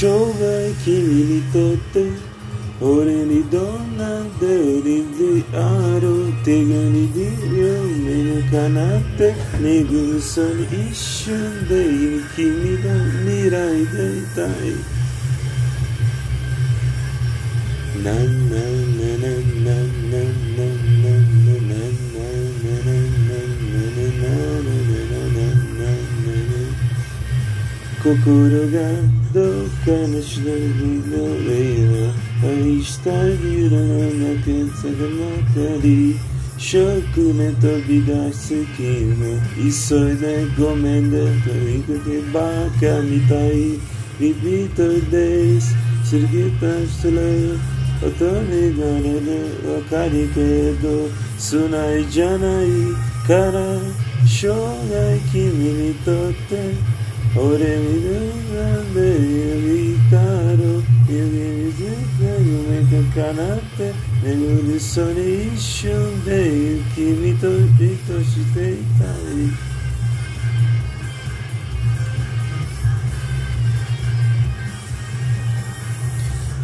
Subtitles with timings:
[0.00, 0.88] 生涯君
[1.42, 2.00] にとって
[2.80, 5.04] 俺にどんなデーリ
[5.42, 5.60] であ
[6.00, 6.72] る手紙
[7.12, 7.20] 握
[7.50, 7.60] る
[8.00, 12.88] 目のかなって寝ぐさに一瞬でいる君の
[13.26, 15.00] 未来でいたい。
[18.02, 18.16] なん
[18.48, 20.69] なんなんなんなんなん
[28.01, 28.79] 心が
[29.33, 32.13] どっかの忍びの上は
[32.43, 33.09] 愛した
[33.41, 35.07] ビルの中さが
[35.53, 36.15] 中り
[36.57, 42.41] 食目飛び出す君急いでごめんねと言ってバ
[42.79, 43.79] カみたい
[44.19, 45.75] リピートです
[46.09, 52.67] 過ぎた人ら音になれるわかるけど素ないじゃない
[53.27, 53.51] から
[54.25, 56.98] 生涯君にとって
[63.14, 69.50] karate Negudi soni shundei Kimi to rito shitei tai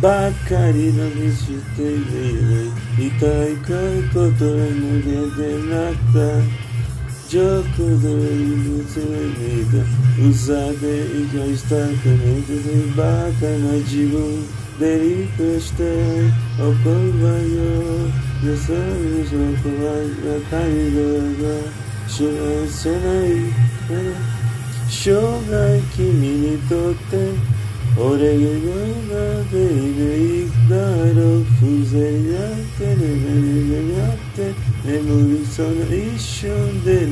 [0.00, 2.70] Bakari no mishitei rei
[3.06, 6.61] Itai kai koto e mude de nada
[7.32, 9.82] Jokudoizutsumiga
[10.30, 12.56] Usade ikyoshitakumitu
[12.96, 14.24] Baka na jibu
[14.78, 15.92] Derito shite
[16.60, 17.72] Okobayo
[18.44, 21.54] Yasami shokubayo Karigoga
[22.06, 23.40] Shura senai
[24.90, 27.24] Shogai kimi ni totte
[27.94, 28.32] 俺が今
[29.50, 29.62] でい
[29.94, 30.00] る
[30.46, 30.74] いだ
[31.12, 31.92] ろう風情
[32.32, 33.04] やって眠
[33.44, 34.36] りがやって
[34.82, 34.96] 眠
[35.36, 36.48] りその一生
[36.84, 37.06] で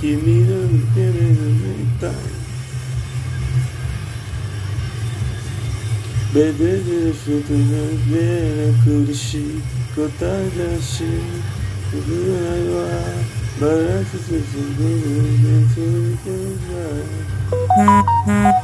[0.00, 2.12] 君が見てるみたい
[6.32, 7.58] ベベルフトの
[8.12, 8.14] ベ
[8.68, 9.62] ラ苦しい
[9.96, 11.04] 答えだし
[11.92, 11.96] 僕
[12.28, 12.38] ら
[12.76, 12.78] は
[13.60, 15.74] バランスすぐにでつ
[16.22, 16.26] け
[16.70, 16.74] な
[18.50, 18.54] い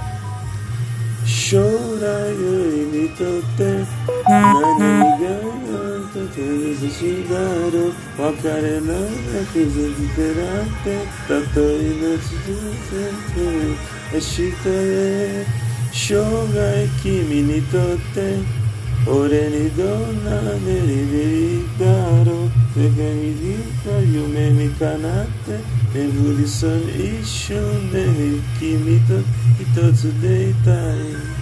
[1.26, 3.60] 将来よりにとって
[4.28, 5.01] 何
[6.32, 12.48] がとて難しいだろ別れのなくずってなんてたとえの続
[12.88, 13.00] け
[13.34, 13.44] て
[14.12, 15.46] 明日へ
[15.92, 18.62] 生涯君にとって
[19.06, 21.84] 俺にどんなメリでいいだ
[22.24, 25.60] ろう世界にた夢にかなって
[25.92, 28.06] 眠りそう一瞬で
[28.58, 29.18] 君と
[29.60, 31.41] 一つでいたい。